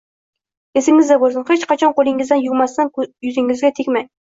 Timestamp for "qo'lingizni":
2.01-2.41